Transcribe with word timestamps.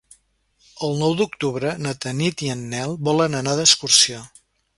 El 0.87 0.95
nou 1.01 1.13
d'octubre 1.19 1.73
na 1.87 1.93
Tanit 2.07 2.43
i 2.47 2.49
en 2.55 2.65
Nel 2.73 2.97
volen 3.11 3.39
anar 3.43 3.55
d'excursió. 3.61 4.25